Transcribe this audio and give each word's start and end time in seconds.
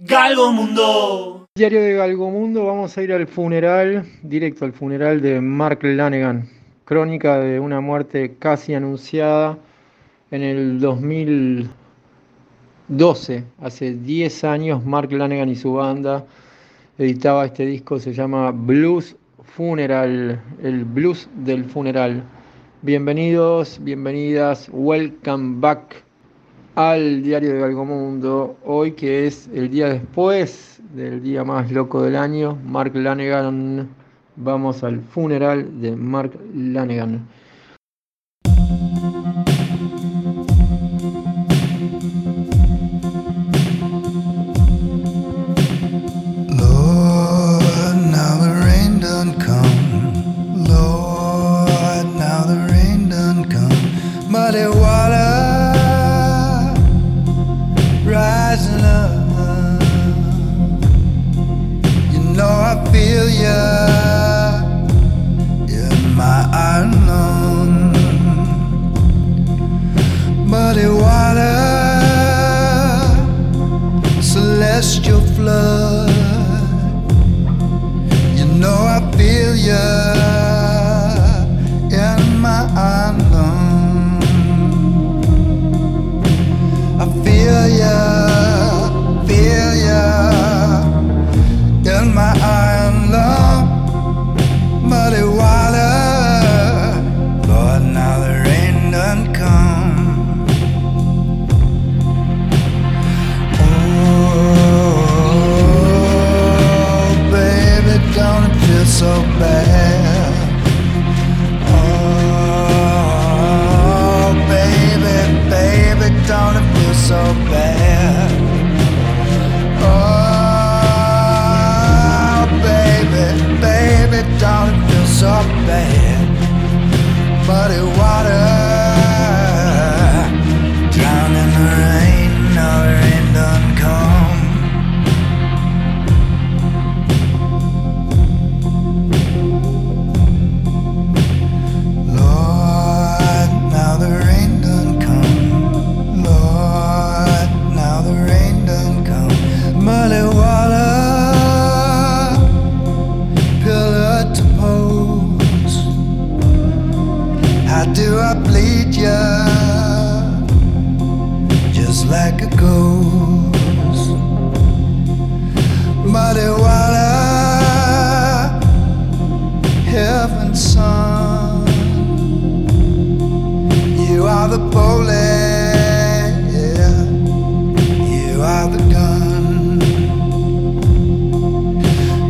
Galgo 0.00 0.52
Mundo. 0.52 1.48
Diario 1.56 1.82
de 1.82 1.94
Galgo 1.94 2.30
Mundo, 2.30 2.66
vamos 2.66 2.96
a 2.96 3.02
ir 3.02 3.12
al 3.12 3.26
funeral, 3.26 4.06
directo 4.22 4.64
al 4.64 4.72
funeral 4.72 5.20
de 5.20 5.40
Mark 5.40 5.80
Lanegan, 5.82 6.48
crónica 6.84 7.40
de 7.40 7.58
una 7.58 7.80
muerte 7.80 8.36
casi 8.38 8.74
anunciada 8.74 9.58
en 10.30 10.42
el 10.42 10.78
2012, 10.78 13.42
hace 13.60 13.94
10 13.94 14.44
años 14.44 14.86
Mark 14.86 15.10
Lanegan 15.10 15.48
y 15.48 15.56
su 15.56 15.72
banda 15.72 16.24
editaba 16.96 17.46
este 17.46 17.66
disco, 17.66 17.98
se 17.98 18.12
llama 18.12 18.52
Blues 18.52 19.16
Funeral, 19.42 20.40
el 20.62 20.84
blues 20.84 21.28
del 21.34 21.64
funeral. 21.64 22.22
Bienvenidos, 22.82 23.82
bienvenidas, 23.82 24.70
welcome 24.72 25.56
back 25.58 26.04
al 26.78 27.24
diario 27.24 27.54
de 27.54 27.74
Mundo, 27.74 28.56
hoy 28.64 28.92
que 28.92 29.26
es 29.26 29.50
el 29.52 29.68
día 29.68 29.88
después 29.88 30.80
del 30.94 31.20
día 31.20 31.42
más 31.42 31.72
loco 31.72 32.04
del 32.04 32.14
año, 32.14 32.56
Mark 32.64 32.94
Lanegan. 32.94 33.88
Vamos 34.36 34.84
al 34.84 35.00
funeral 35.00 35.80
de 35.80 35.96
Mark 35.96 36.38
Lanegan. 36.54 37.26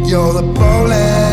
You're 0.08 0.32
the 0.32 0.42
police. 0.54 1.27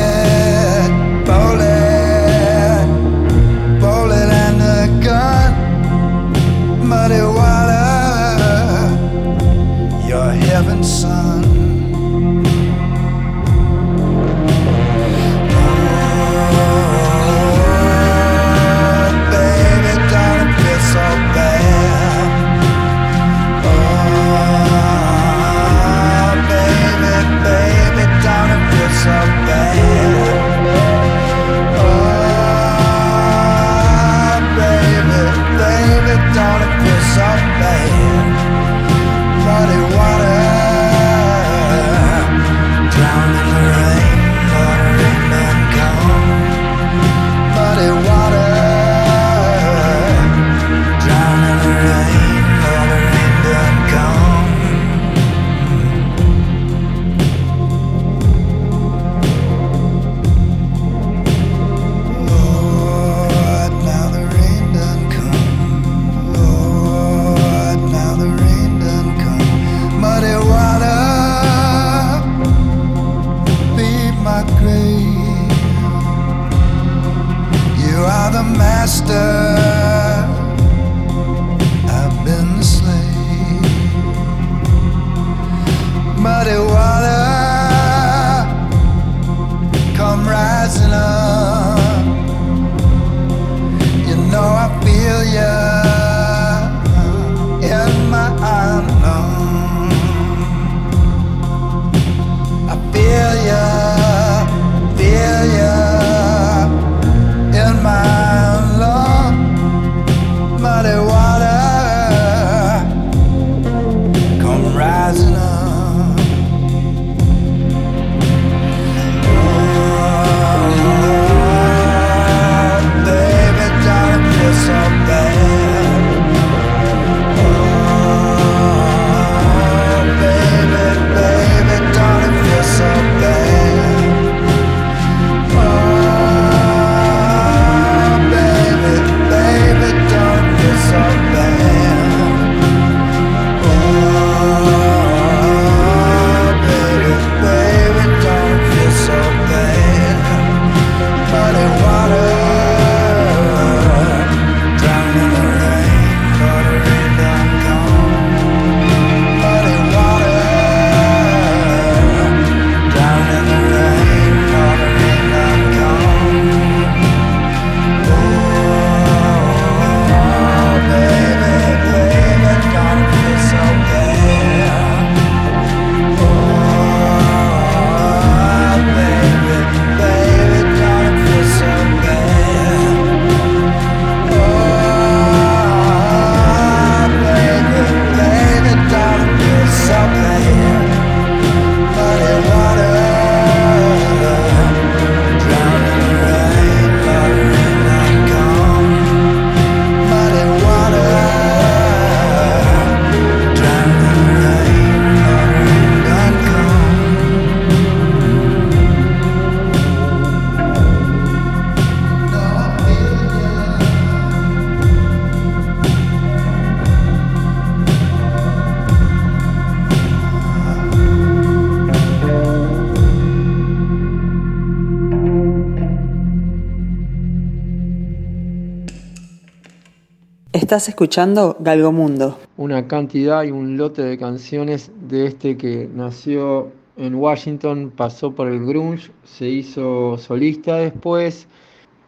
Estás 230.66 230.90
escuchando 230.90 231.58
Galgomundo. 231.60 232.40
Una 232.58 232.88
cantidad 232.88 233.44
y 233.44 233.52
un 233.52 233.78
lote 233.78 234.02
de 234.02 234.18
canciones 234.18 234.92
de 235.08 235.28
este 235.28 235.58
que 235.58 235.88
nació 235.94 236.72
en 236.98 237.14
Washington, 237.14 237.94
pasó 237.96 238.34
por 238.34 238.48
el 238.48 238.66
grunge, 238.66 239.12
se 239.26 239.48
hizo 239.48 240.18
solista 240.18 240.78
después, 240.78 241.48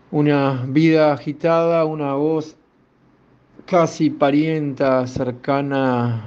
una 0.09 0.65
vida 0.69 1.13
agitada, 1.13 1.85
una 1.85 2.15
voz 2.15 2.55
casi 3.67 4.09
parienta, 4.09 5.05
cercana, 5.05 6.25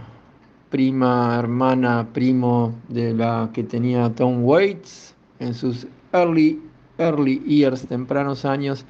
prima, 0.68 1.36
hermana, 1.36 2.06
primo 2.12 2.72
de 2.86 3.12
la 3.12 3.50
que 3.52 3.64
tenía 3.64 4.08
Tom 4.14 4.44
Waits 4.44 5.16
en 5.40 5.52
sus 5.52 5.84
early, 6.12 6.62
early 6.96 7.42
years, 7.44 7.88
tempranos 7.88 8.44
años, 8.44 8.86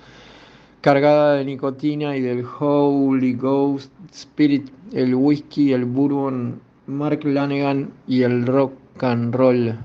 cargada 0.81 1.35
de 1.35 1.45
nicotina 1.45 2.17
y 2.17 2.21
del 2.21 2.45
Holy 2.59 3.35
Ghost 3.35 3.93
Spirit, 4.13 4.71
el 4.93 5.15
whisky, 5.15 5.73
el 5.73 5.85
bourbon, 5.85 6.61
Mark 6.87 7.25
Lanegan 7.25 7.93
y 8.07 8.23
el 8.23 8.47
rock 8.47 8.73
and 9.03 9.35
roll. 9.35 9.79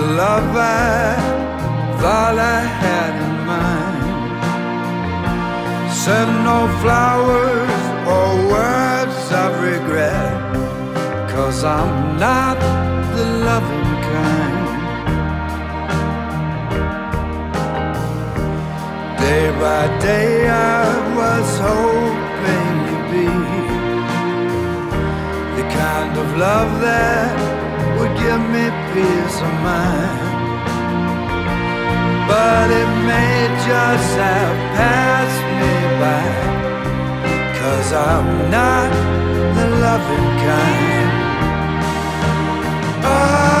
Love 0.00 0.56
I 0.56 1.16
thought 2.00 2.38
I 2.38 2.60
had 2.82 3.12
in 3.26 3.36
mind. 3.52 3.98
Send 5.92 6.30
no 6.44 6.58
flowers 6.80 7.82
or 8.14 8.28
words 8.54 9.20
of 9.42 9.50
regret, 9.62 10.32
cause 11.30 11.64
I'm 11.64 12.18
not 12.18 12.58
the 13.16 13.26
loving 13.48 13.92
kind. 14.10 14.68
Day 19.20 19.46
by 19.60 19.82
day 20.00 20.48
I 20.48 20.86
was 21.20 21.48
hoping 21.68 22.74
to 22.88 22.96
be 23.12 23.28
the 25.56 25.66
kind 25.80 26.12
of 26.16 26.26
love 26.38 26.80
that 26.80 27.49
would 28.00 28.16
give 28.16 28.40
me 28.56 28.64
peace 28.94 29.38
of 29.46 29.54
mind. 29.68 30.20
But 32.30 32.68
it 32.80 32.90
may 33.10 33.36
just 33.68 34.10
have 34.24 34.56
passed 34.78 35.42
me 35.60 35.74
by. 36.00 36.24
Cause 37.60 37.92
I'm 37.92 38.28
not 38.56 38.90
the 39.56 39.66
loving 39.84 40.30
kind. 40.46 41.10
Oh, 43.04 43.59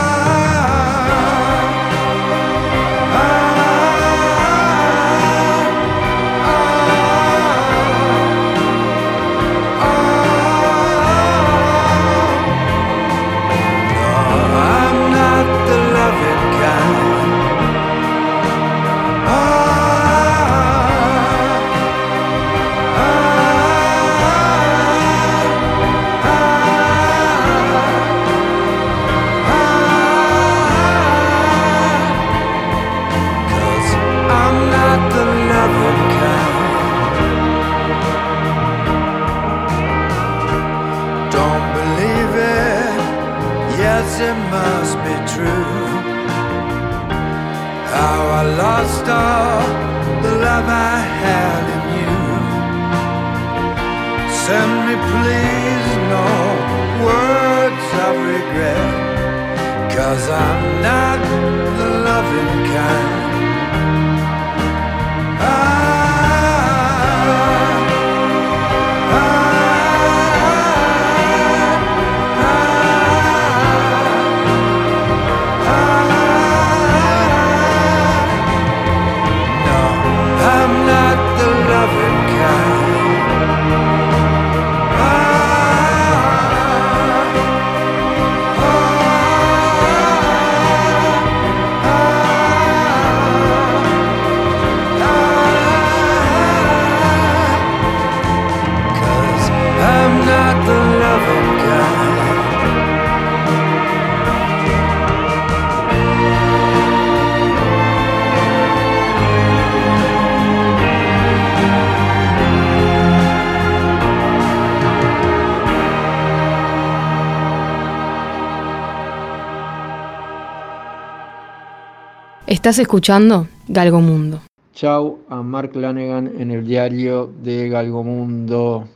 Estás 122.50 122.80
escuchando 122.80 123.46
Galgomundo. 123.68 124.40
Chau 124.74 125.20
a 125.28 125.40
Mark 125.40 125.70
Lanegan 125.76 126.32
en 126.36 126.50
el 126.50 126.66
diario 126.66 127.32
de 127.44 127.68
Galgomundo. 127.68 128.88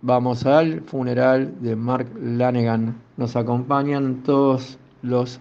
Vamos 0.00 0.46
al 0.46 0.80
funeral 0.80 1.60
de 1.60 1.76
Mark 1.76 2.08
Lanegan. 2.18 2.96
Nos 3.18 3.36
acompañan 3.36 4.22
todos 4.22 4.78
los 5.02 5.40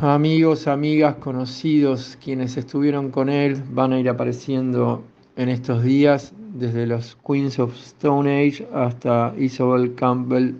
amigos, 0.00 0.66
amigas, 0.66 1.14
conocidos, 1.20 2.18
quienes 2.20 2.56
estuvieron 2.56 3.12
con 3.12 3.28
él. 3.28 3.62
Van 3.70 3.92
a 3.92 4.00
ir 4.00 4.08
apareciendo 4.08 5.04
en 5.36 5.48
estos 5.50 5.84
días, 5.84 6.32
desde 6.54 6.88
los 6.88 7.16
Queens 7.24 7.60
of 7.60 7.76
Stone 7.76 8.28
Age 8.28 8.66
hasta 8.74 9.32
Isabel 9.38 9.94
Campbell, 9.94 10.56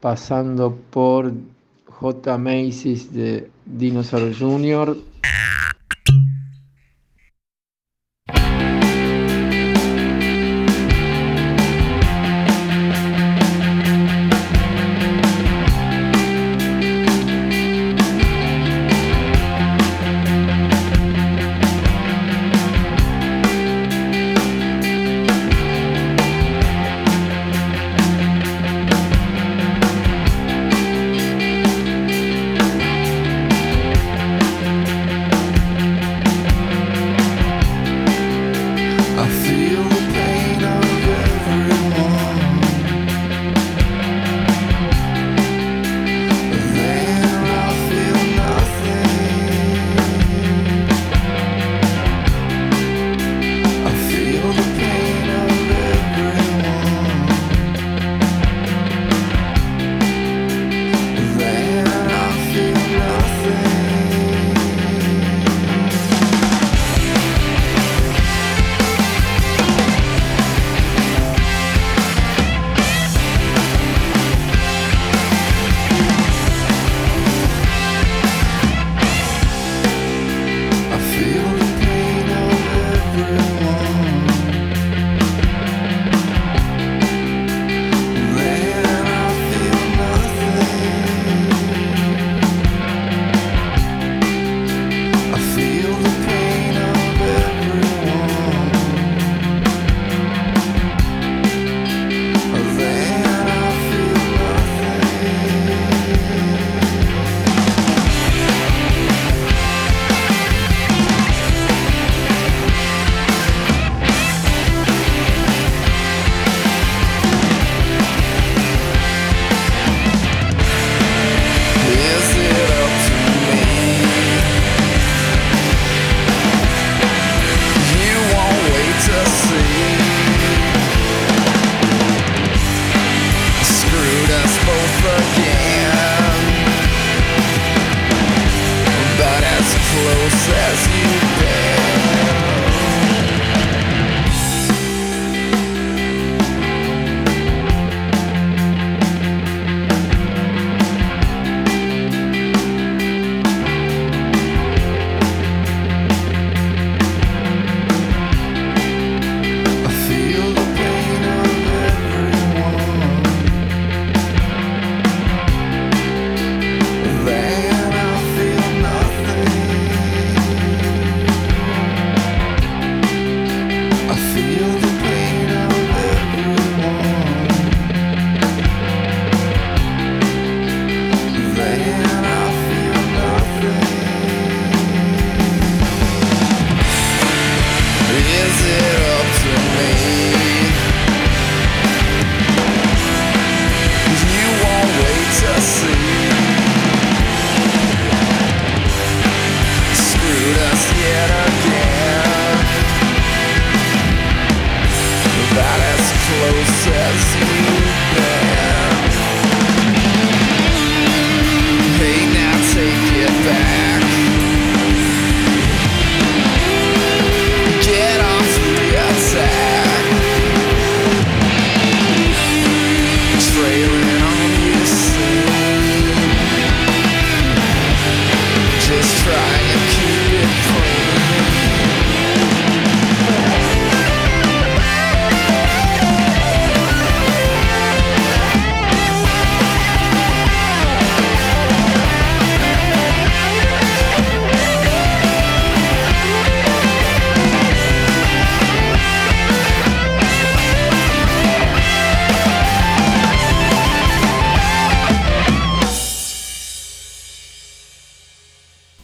pasando 0.00 0.74
por 0.88 1.34
J. 2.02 2.36
Macy's 2.38 3.12
de 3.12 3.48
Dinosaur 3.64 4.32
Jr., 4.32 4.96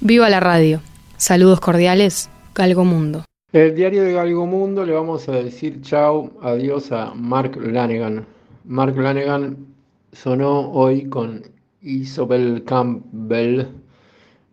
Viva 0.08 0.30
la 0.30 0.40
radio. 0.40 0.80
Saludos 1.18 1.60
cordiales, 1.60 2.30
Galgo 2.54 2.82
Mundo. 2.82 3.26
El 3.52 3.74
diario 3.74 4.02
de 4.04 4.14
Galgo 4.14 4.46
Mundo 4.46 4.86
le 4.86 4.94
vamos 4.94 5.28
a 5.28 5.32
decir 5.32 5.82
chau, 5.82 6.32
adiós 6.40 6.90
a 6.92 7.12
Mark 7.12 7.58
Lanegan. 7.60 8.24
Mark 8.64 8.96
Lanegan 8.96 9.66
sonó 10.12 10.72
hoy 10.72 11.06
con 11.10 11.42
Isabel 11.82 12.64
Campbell 12.64 13.66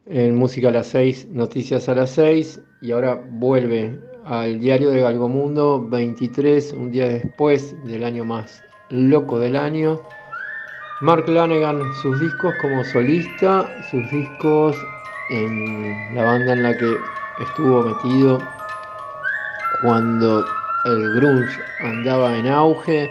en 0.07 0.35
Música 0.35 0.67
a 0.67 0.71
las 0.71 0.87
6, 0.87 1.29
Noticias 1.31 1.87
a 1.87 1.95
las 1.95 2.09
6 2.09 2.59
y 2.81 2.91
ahora 2.91 3.23
vuelve 3.25 3.97
al 4.25 4.59
diario 4.59 4.89
de 4.89 4.99
Galgo 4.99 5.29
Mundo 5.29 5.87
23, 5.87 6.73
un 6.73 6.91
día 6.91 7.07
después 7.07 7.73
del 7.85 8.03
año 8.03 8.25
más 8.25 8.61
loco 8.89 9.39
del 9.39 9.55
año. 9.55 10.01
Mark 10.99 11.29
Lanegan, 11.29 11.81
sus 12.01 12.19
discos 12.19 12.53
como 12.61 12.83
solista, 12.83 13.73
sus 13.89 14.03
discos 14.11 14.75
en 15.29 16.15
la 16.15 16.23
banda 16.23 16.53
en 16.53 16.63
la 16.63 16.77
que 16.77 16.97
estuvo 17.41 17.83
metido 17.83 18.39
cuando 19.81 20.45
el 20.85 21.15
grunge 21.15 21.59
andaba 21.81 22.37
en 22.37 22.47
auge. 22.47 23.09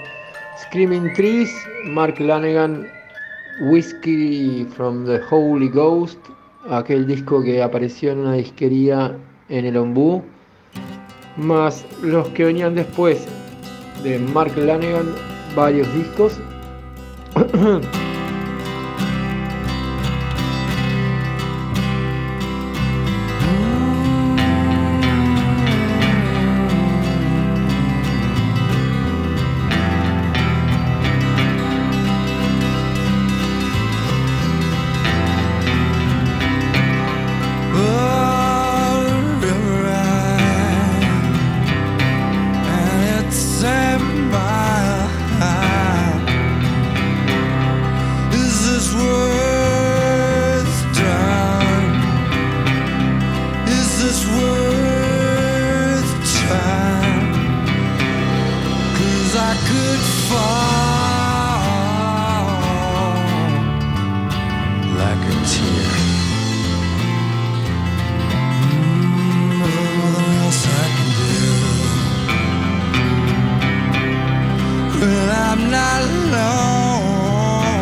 Screaming 0.63 1.13
Trees, 1.15 1.51
Mark 1.87 2.19
Lanegan, 2.21 2.87
Whiskey 3.61 4.65
from 4.77 5.05
the 5.05 5.21
Holy 5.31 5.69
Ghost, 5.69 6.19
aquel 6.71 7.07
disco 7.07 7.43
que 7.43 7.63
apareció 7.63 8.13
en 8.13 8.21
una 8.21 8.35
disquería 8.35 9.17
en 9.49 9.65
el 9.65 9.77
Ombú, 9.77 10.23
más 11.37 11.85
los 12.03 12.29
que 12.29 12.45
venían 12.45 12.75
después 12.77 13.27
de 14.05 14.19
Mark 14.19 14.57
Lanegan, 14.57 15.13
varios 15.57 15.93
discos. 15.95 16.39
alone. 76.01 77.75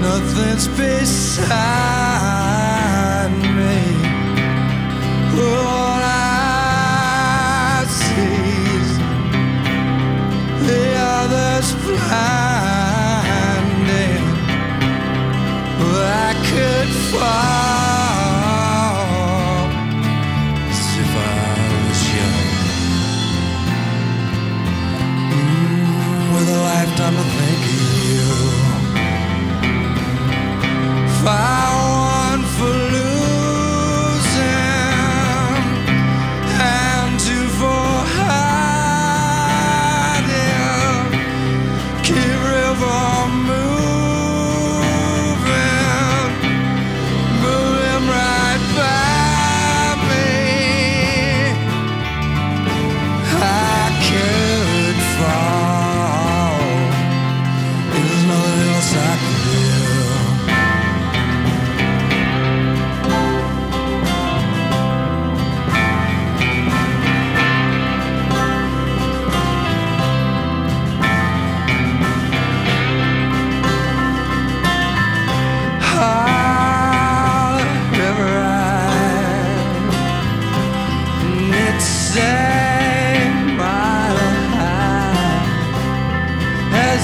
Nothing's 0.00 0.68
beside. 0.68 2.19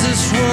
this 0.06 0.32
world. 0.32 0.45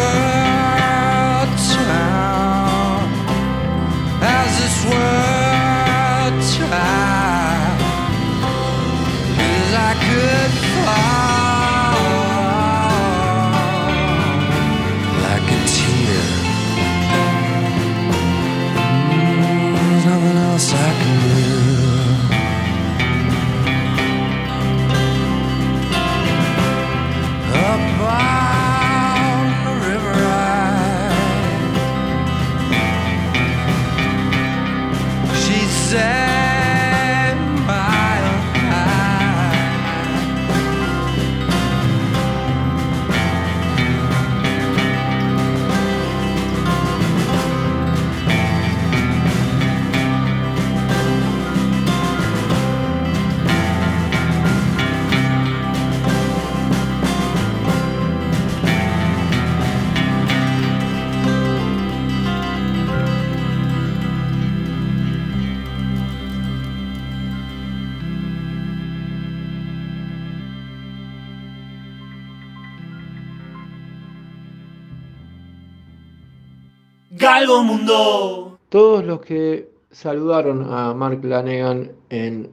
Todos 78.70 79.06
los 79.06 79.22
que 79.22 79.70
saludaron 79.92 80.66
a 80.74 80.94
Mark 80.94 81.24
Lanegan 81.24 81.92
en 82.10 82.50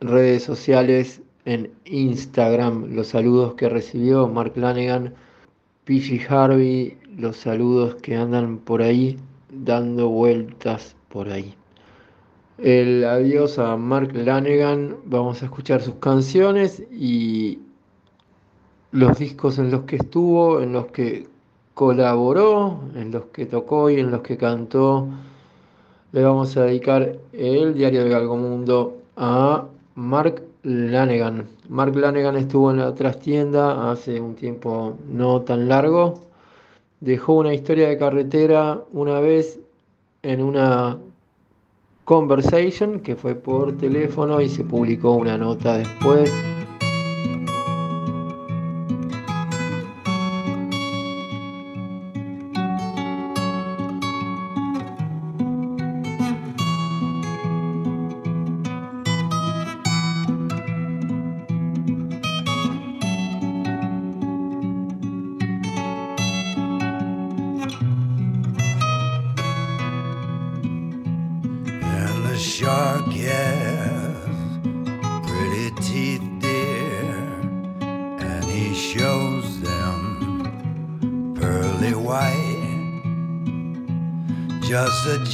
redes 0.00 0.44
sociales, 0.44 1.22
en 1.46 1.70
Instagram, 1.86 2.94
los 2.94 3.08
saludos 3.08 3.54
que 3.54 3.68
recibió 3.70 4.28
Mark 4.28 4.52
Lanegan, 4.56 5.14
PG 5.84 6.26
Harvey, 6.28 6.98
los 7.16 7.38
saludos 7.38 7.94
que 8.02 8.14
andan 8.14 8.58
por 8.58 8.82
ahí 8.82 9.18
dando 9.50 10.10
vueltas 10.10 10.94
por 11.08 11.30
ahí. 11.30 11.54
El 12.58 13.04
adiós 13.04 13.58
a 13.58 13.76
Mark 13.76 14.10
Lanegan, 14.14 14.96
vamos 15.06 15.40
a 15.42 15.46
escuchar 15.46 15.80
sus 15.80 15.94
canciones 15.94 16.82
y 16.92 17.60
los 18.90 19.18
discos 19.18 19.58
en 19.58 19.70
los 19.70 19.84
que 19.84 19.96
estuvo, 19.96 20.60
en 20.60 20.72
los 20.72 20.88
que 20.88 21.26
colaboró, 21.78 22.80
en 22.96 23.12
los 23.12 23.26
que 23.26 23.46
tocó 23.46 23.88
y 23.88 24.00
en 24.00 24.10
los 24.10 24.22
que 24.22 24.36
cantó. 24.36 25.06
Le 26.10 26.24
vamos 26.24 26.56
a 26.56 26.64
dedicar 26.64 27.14
el 27.32 27.74
diario 27.74 28.02
de 28.02 28.10
Galgomundo 28.10 28.96
a 29.16 29.64
Mark 29.94 30.42
Lanegan. 30.64 31.46
Mark 31.68 31.94
Lanegan 31.94 32.36
estuvo 32.36 32.72
en 32.72 32.78
la 32.78 32.92
trastienda 32.96 33.92
hace 33.92 34.20
un 34.20 34.34
tiempo 34.34 34.96
no 35.08 35.42
tan 35.42 35.68
largo. 35.68 36.14
Dejó 36.98 37.34
una 37.34 37.54
historia 37.54 37.88
de 37.88 37.96
carretera 37.96 38.82
una 38.92 39.20
vez 39.20 39.60
en 40.22 40.42
una 40.42 40.98
conversation 42.04 42.98
que 42.98 43.14
fue 43.14 43.36
por 43.36 43.76
teléfono 43.76 44.40
y 44.40 44.48
se 44.48 44.64
publicó 44.64 45.12
una 45.12 45.38
nota 45.38 45.78
después. 45.78 46.57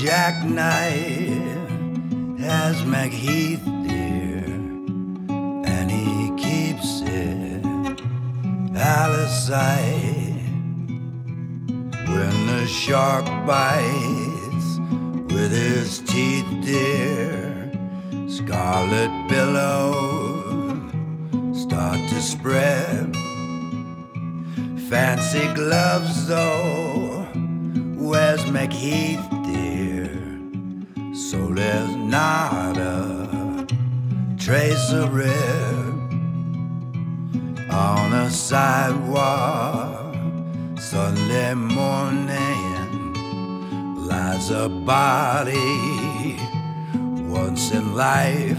Jackknife 0.04 1.30
has 2.40 2.82
McHeath 2.82 3.64
dear, 3.88 4.44
and 5.64 5.90
he 5.90 6.30
keeps 6.36 7.00
it 7.02 7.64
out 8.76 9.10
of 9.10 9.28
sight. 9.28 10.42
When 12.06 12.46
the 12.46 12.66
shark 12.66 13.24
bites 13.46 14.78
with 15.32 15.52
his 15.52 16.00
teeth, 16.00 16.46
dear, 16.62 17.72
scarlet 18.28 19.12
billows 19.28 20.80
start 21.62 22.00
to 22.08 22.20
spread. 22.20 23.16
Fancy 24.90 25.46
gloves, 25.54 26.26
though, 26.26 27.26
where's 27.96 28.44
McHeath? 28.44 29.33
There's 31.54 31.94
not 31.94 32.76
a 32.76 33.64
trace 34.36 34.90
of 34.90 35.14
red 35.14 35.94
on 37.70 38.12
a 38.12 38.28
sidewalk. 38.28 40.16
Sunday 40.80 41.54
morning 41.54 43.14
lies 43.94 44.50
a 44.50 44.68
body 44.68 46.36
once 47.28 47.70
in 47.70 47.94
life. 47.94 48.58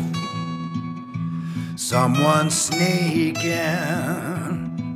Someone 1.75 2.49
sneaking 2.49 3.43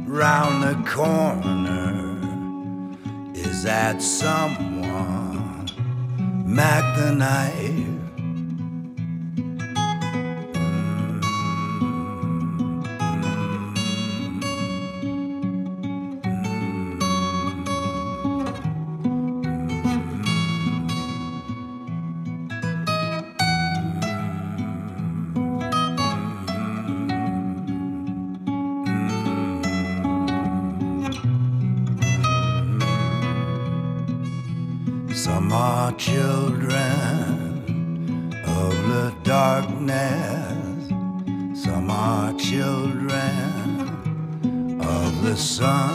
round 0.07 0.63
the 0.63 0.75
corner. 0.89 2.15
Is 3.33 3.63
that 3.63 4.01
someone? 4.01 4.79
Mac 6.45 6.97
the 6.97 7.11
knife. 7.11 7.78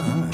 sun. 0.05 0.31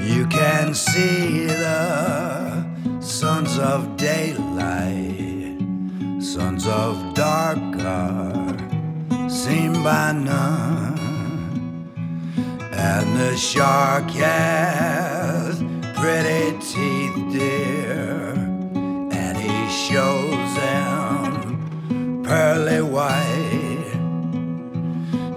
You 0.00 0.26
can 0.26 0.74
see 0.74 1.46
the 1.46 2.64
sons 3.00 3.58
of 3.58 3.96
daylight, 3.96 5.58
sons 6.20 6.66
of 6.66 7.14
dark 7.14 7.58
are 7.80 8.56
seen 9.28 9.72
by 9.82 10.12
none. 10.12 10.94
And 12.72 13.16
the 13.16 13.36
shark 13.36 14.10
has 14.10 15.62
pretty 15.94 16.56
teeth, 16.58 17.16
dear, 17.32 18.34
and 19.20 19.36
he 19.36 19.68
shows 19.86 20.54
them 20.62 22.22
pearly 22.22 22.82
white, 22.82 23.92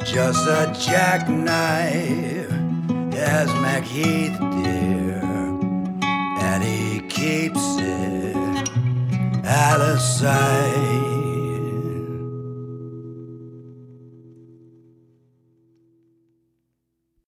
just 0.03 0.47
a 0.47 0.73
jackknife 0.77 2.38
as 3.19 3.49
McHeath 3.49 4.39
dear, 4.63 5.21
and 6.41 6.63
he 6.63 7.01
keeps 7.01 7.77
it 7.77 8.35
out 9.45 9.81
of 9.81 9.99
sight. 9.99 11.08